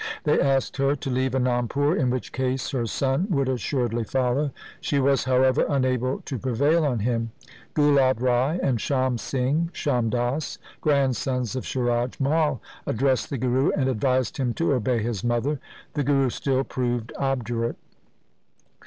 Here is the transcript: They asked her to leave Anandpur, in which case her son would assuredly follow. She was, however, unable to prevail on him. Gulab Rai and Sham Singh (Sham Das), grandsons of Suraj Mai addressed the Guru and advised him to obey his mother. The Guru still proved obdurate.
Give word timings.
They 0.23 0.39
asked 0.41 0.77
her 0.77 0.95
to 0.95 1.09
leave 1.11 1.33
Anandpur, 1.33 1.95
in 1.95 2.09
which 2.09 2.31
case 2.31 2.71
her 2.71 2.87
son 2.87 3.27
would 3.29 3.47
assuredly 3.47 4.03
follow. 4.03 4.49
She 4.79 4.97
was, 4.99 5.25
however, 5.25 5.63
unable 5.69 6.21
to 6.21 6.39
prevail 6.39 6.83
on 6.83 6.97
him. 7.01 7.29
Gulab 7.75 8.19
Rai 8.19 8.59
and 8.63 8.81
Sham 8.81 9.19
Singh 9.19 9.69
(Sham 9.73 10.09
Das), 10.09 10.57
grandsons 10.81 11.55
of 11.55 11.67
Suraj 11.67 12.19
Mai 12.19 12.55
addressed 12.87 13.29
the 13.29 13.37
Guru 13.37 13.69
and 13.73 13.87
advised 13.87 14.37
him 14.37 14.55
to 14.55 14.73
obey 14.73 15.03
his 15.03 15.23
mother. 15.23 15.59
The 15.93 16.03
Guru 16.03 16.31
still 16.31 16.63
proved 16.63 17.13
obdurate. 17.17 17.77